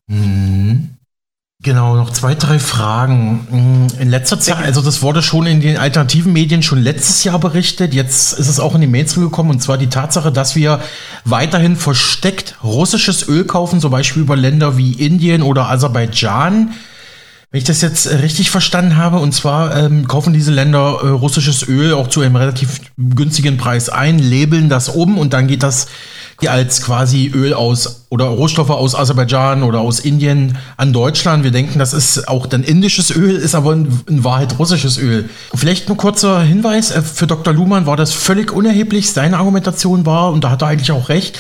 [0.07, 1.00] Mhm.
[1.63, 3.47] Genau, noch zwei, drei Fragen.
[3.51, 7.39] Mm, in letzter Zeit, also das wurde schon in den alternativen Medien schon letztes Jahr
[7.39, 10.81] berichtet, jetzt ist es auch in die Mainstream gekommen, und zwar die Tatsache, dass wir
[11.27, 16.73] weiterhin versteckt russisches Öl kaufen, zum Beispiel über Länder wie Indien oder Aserbaidschan.
[17.51, 21.69] Wenn ich das jetzt richtig verstanden habe, und zwar ähm, kaufen diese Länder äh, russisches
[21.69, 25.89] Öl auch zu einem relativ günstigen Preis ein, labeln das um und dann geht das
[26.49, 31.45] als quasi Öl aus oder Rohstoffe aus Aserbaidschan oder aus Indien an Deutschland.
[31.45, 35.29] Wir denken, das ist auch dann indisches Öl, ist aber in, Wahrheit russisches Öl.
[35.55, 37.53] Vielleicht ein kurzer Hinweis, äh, für Dr.
[37.53, 39.13] Luhmann war das völlig unerheblich.
[39.13, 41.39] Seine Argumentation war, und da hat er eigentlich auch recht,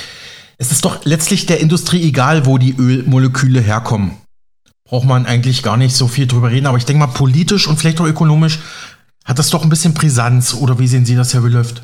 [0.59, 4.13] es ist doch letztlich der Industrie egal, wo die Ölmoleküle herkommen.
[4.85, 7.79] Braucht man eigentlich gar nicht so viel drüber reden, aber ich denke mal, politisch und
[7.79, 8.59] vielleicht auch ökonomisch
[9.25, 10.55] hat das doch ein bisschen Brisanz.
[10.55, 11.83] Oder wie sehen Sie das, Herr Wilhöft?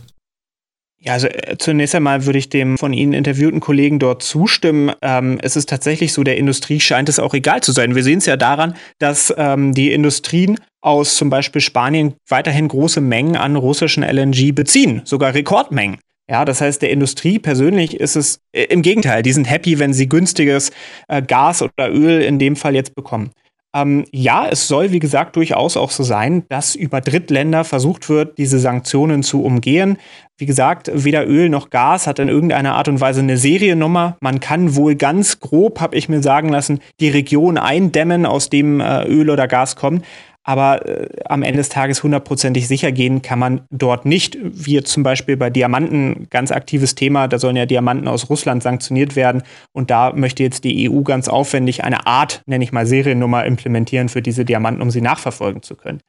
[1.06, 4.92] Ja, also äh, zunächst einmal würde ich dem von Ihnen interviewten Kollegen dort zustimmen.
[5.02, 7.94] Ähm, es ist tatsächlich so, der Industrie scheint es auch egal zu sein.
[7.94, 13.00] Wir sehen es ja daran, dass ähm, die Industrien aus zum Beispiel Spanien weiterhin große
[13.00, 15.98] Mengen an russischen LNG beziehen, sogar Rekordmengen.
[16.28, 19.92] Ja, das heißt, der Industrie persönlich ist es äh, im Gegenteil, die sind happy, wenn
[19.92, 20.72] sie günstiges
[21.06, 23.30] äh, Gas oder Öl in dem Fall jetzt bekommen.
[23.76, 28.38] Ähm, ja, es soll, wie gesagt, durchaus auch so sein, dass über Drittländer versucht wird,
[28.38, 29.98] diese Sanktionen zu umgehen.
[30.38, 34.16] Wie gesagt, weder Öl noch Gas hat in irgendeiner Art und Weise eine Seriennummer.
[34.20, 38.80] Man kann wohl ganz grob, habe ich mir sagen lassen, die Region eindämmen, aus dem
[38.80, 40.04] äh, Öl oder Gas kommt.
[40.48, 44.38] Aber äh, am Ende des Tages hundertprozentig sicher gehen kann man dort nicht.
[44.40, 49.16] Wie zum Beispiel bei Diamanten, ganz aktives Thema, da sollen ja Diamanten aus Russland sanktioniert
[49.16, 49.42] werden.
[49.72, 54.08] Und da möchte jetzt die EU ganz aufwendig eine Art, nenne ich mal Seriennummer, implementieren
[54.08, 56.00] für diese Diamanten, um sie nachverfolgen zu können.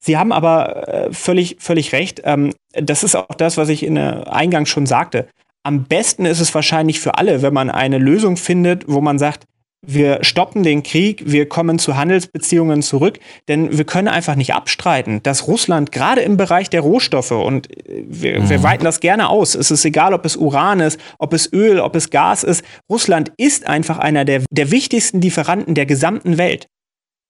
[0.00, 2.20] Sie haben aber äh, völlig, völlig recht.
[2.24, 5.28] Ähm, das ist auch das, was ich in der Eingang schon sagte.
[5.62, 9.44] Am besten ist es wahrscheinlich für alle, wenn man eine Lösung findet, wo man sagt,
[9.86, 15.22] wir stoppen den Krieg, wir kommen zu Handelsbeziehungen zurück, denn wir können einfach nicht abstreiten,
[15.22, 18.50] dass Russland gerade im Bereich der Rohstoffe und äh, wir, mhm.
[18.50, 21.80] wir weiten das gerne aus, es ist egal, ob es Uran ist, ob es Öl,
[21.80, 26.66] ob es Gas ist, Russland ist einfach einer der, der wichtigsten Lieferanten der gesamten Welt.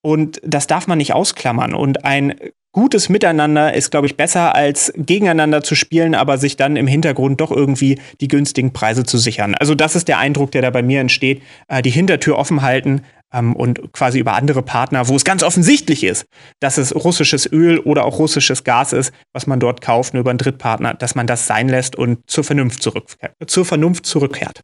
[0.01, 1.73] Und das darf man nicht ausklammern.
[1.73, 2.35] Und ein
[2.71, 7.41] gutes Miteinander ist, glaube ich, besser als gegeneinander zu spielen, aber sich dann im Hintergrund
[7.41, 9.55] doch irgendwie die günstigen Preise zu sichern.
[9.55, 11.41] Also das ist der Eindruck, der da bei mir entsteht.
[11.67, 13.01] Äh, die Hintertür offen halten
[13.33, 16.25] ähm, und quasi über andere Partner, wo es ganz offensichtlich ist,
[16.59, 20.29] dass es russisches Öl oder auch russisches Gas ist, was man dort kauft, nur über
[20.29, 23.33] einen Drittpartner, dass man das sein lässt und zur Vernunft, zurückkehrt.
[23.47, 24.61] Zur Vernunft zurückkehrt.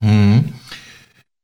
[0.00, 0.54] Mhm.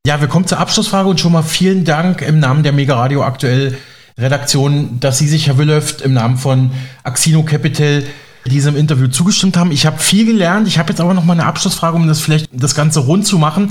[0.07, 3.23] Ja, wir kommen zur Abschlussfrage und schon mal vielen Dank im Namen der Mega Radio
[3.23, 3.79] aktuell
[4.17, 6.71] Redaktion, dass Sie sich, Herr Willöft, im Namen von
[7.03, 8.05] Axino Capital
[8.47, 9.73] diesem Interview zugestimmt haben.
[9.73, 10.69] Ich habe viel gelernt.
[10.69, 13.39] Ich habe jetzt aber noch mal eine Abschlussfrage, um das vielleicht das Ganze rund zu
[13.39, 13.71] machen.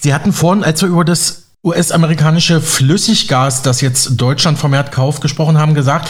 [0.00, 5.58] Sie hatten vorhin, als wir über das US-amerikanische Flüssiggas, das jetzt Deutschland vermehrt kauft, gesprochen
[5.58, 6.08] haben, gesagt,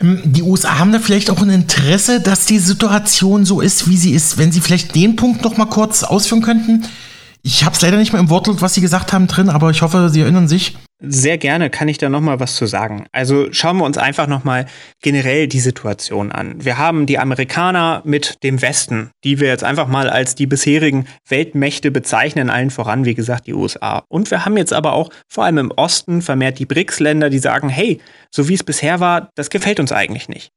[0.00, 3.96] ähm, die USA haben da vielleicht auch ein Interesse, dass die Situation so ist, wie
[3.96, 4.38] sie ist.
[4.38, 6.84] Wenn Sie vielleicht den Punkt noch mal kurz ausführen könnten.
[7.42, 9.82] Ich habe es leider nicht mehr im Wortlaut, was Sie gesagt haben, drin, aber ich
[9.82, 10.76] hoffe, Sie erinnern sich.
[10.98, 13.06] Sehr gerne kann ich da noch mal was zu sagen.
[13.12, 14.64] Also schauen wir uns einfach noch mal
[15.02, 16.64] generell die Situation an.
[16.64, 21.06] Wir haben die Amerikaner mit dem Westen, die wir jetzt einfach mal als die bisherigen
[21.28, 24.04] Weltmächte bezeichnen, allen voran, wie gesagt, die USA.
[24.08, 27.68] Und wir haben jetzt aber auch vor allem im Osten vermehrt die BRICS-Länder, die sagen,
[27.68, 30.50] hey, so wie es bisher war, das gefällt uns eigentlich nicht.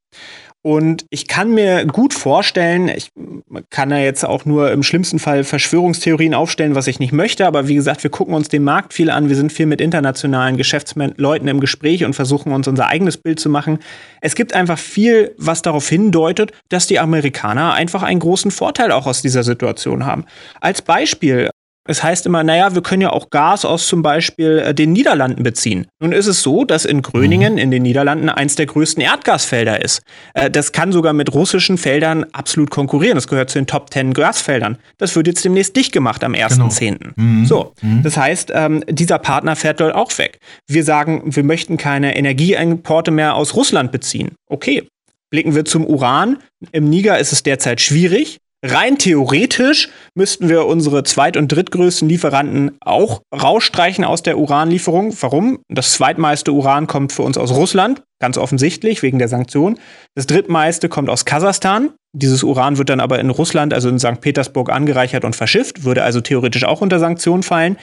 [0.61, 3.11] Und ich kann mir gut vorstellen, ich
[3.69, 7.69] kann ja jetzt auch nur im schlimmsten Fall Verschwörungstheorien aufstellen, was ich nicht möchte, aber
[7.69, 11.47] wie gesagt, wir gucken uns den Markt viel an, wir sind viel mit internationalen Geschäftsleuten
[11.47, 13.79] im Gespräch und versuchen uns unser eigenes Bild zu machen.
[14.19, 19.07] Es gibt einfach viel, was darauf hindeutet, dass die Amerikaner einfach einen großen Vorteil auch
[19.07, 20.25] aus dieser Situation haben.
[20.59, 21.49] Als Beispiel,
[21.89, 25.41] Es heißt immer, naja, wir können ja auch Gas aus zum Beispiel äh, den Niederlanden
[25.41, 25.87] beziehen.
[25.99, 27.59] Nun ist es so, dass in Gröningen mhm.
[27.59, 30.03] in den Niederlanden eins der größten Erdgasfelder ist.
[30.35, 33.15] Äh, das kann sogar mit russischen Feldern absolut konkurrieren.
[33.15, 34.77] Das gehört zu den Top 10 Gasfeldern.
[34.99, 36.97] Das wird jetzt demnächst dicht gemacht am 1.10.
[36.99, 37.11] Genau.
[37.15, 37.45] Mhm.
[37.47, 38.03] So, mhm.
[38.03, 40.37] das heißt, ähm, dieser Partner fährt dort auch weg.
[40.67, 44.35] Wir sagen, wir möchten keine Energieimporte mehr aus Russland beziehen.
[44.47, 44.87] Okay.
[45.31, 46.37] Blicken wir zum Uran.
[46.71, 48.39] Im Niger ist es derzeit schwierig.
[48.61, 55.15] Rein theoretisch müssten wir unsere zweit- und drittgrößten Lieferanten auch rausstreichen aus der Uranlieferung.
[55.21, 55.59] Warum?
[55.69, 59.79] Das zweitmeiste Uran kommt für uns aus Russland, ganz offensichtlich, wegen der Sanktionen.
[60.13, 61.91] Das drittmeiste kommt aus Kasachstan.
[62.11, 64.19] Dieses Uran wird dann aber in Russland, also in St.
[64.19, 67.77] Petersburg, angereichert und verschifft, würde also theoretisch auch unter Sanktionen fallen.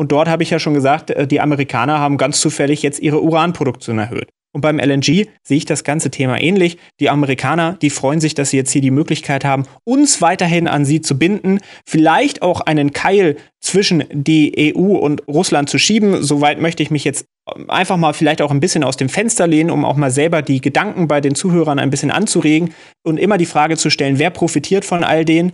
[0.00, 3.22] Und dort habe ich ja schon gesagt, äh, die Amerikaner haben ganz zufällig jetzt ihre
[3.22, 4.30] Uranproduktion erhöht.
[4.50, 6.78] Und beim LNG sehe ich das ganze Thema ähnlich.
[7.00, 10.86] Die Amerikaner, die freuen sich, dass sie jetzt hier die Möglichkeit haben, uns weiterhin an
[10.86, 16.22] sie zu binden, vielleicht auch einen Keil zwischen die EU und Russland zu schieben.
[16.22, 17.26] Soweit möchte ich mich jetzt
[17.68, 20.62] einfach mal vielleicht auch ein bisschen aus dem Fenster lehnen, um auch mal selber die
[20.62, 24.86] Gedanken bei den Zuhörern ein bisschen anzuregen und immer die Frage zu stellen, wer profitiert
[24.86, 25.52] von all denen.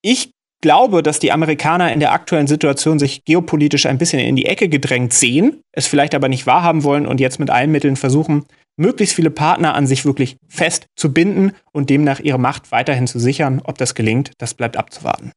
[0.00, 4.46] Ich glaube, dass die Amerikaner in der aktuellen Situation sich geopolitisch ein bisschen in die
[4.46, 8.44] Ecke gedrängt sehen, es vielleicht aber nicht wahrhaben wollen und jetzt mit allen Mitteln versuchen,
[8.76, 13.18] möglichst viele Partner an sich wirklich fest zu binden und demnach ihre Macht weiterhin zu
[13.18, 13.60] sichern.
[13.64, 15.32] Ob das gelingt, das bleibt abzuwarten.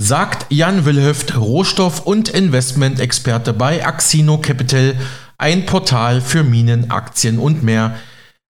[0.00, 4.94] Sagt Jan Wilhöft, Rohstoff- und Investmentexperte bei Axino Capital,
[5.38, 7.96] ein Portal für Minen, Aktien und mehr.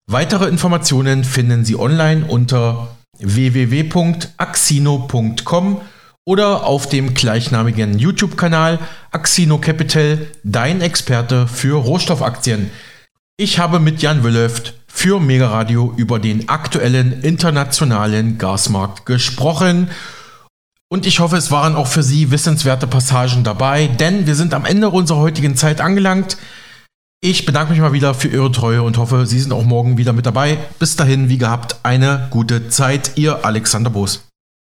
[0.06, 5.80] Weitere Informationen finden Sie online unter www.axino.com
[6.24, 8.78] oder auf dem gleichnamigen YouTube-Kanal
[9.10, 12.70] Axino Capital, dein Experte für Rohstoffaktien.
[13.38, 19.88] Ich habe mit Jan Wöllöft für Mega Radio über den aktuellen internationalen Gasmarkt gesprochen.
[20.88, 24.64] Und ich hoffe, es waren auch für Sie wissenswerte Passagen dabei, denn wir sind am
[24.64, 26.36] Ende unserer heutigen Zeit angelangt.
[27.20, 30.12] Ich bedanke mich mal wieder für Ihre Treue und hoffe, Sie sind auch morgen wieder
[30.12, 30.56] mit dabei.
[30.78, 33.12] Bis dahin, wie gehabt, eine gute Zeit.
[33.16, 34.27] Ihr Alexander Boos.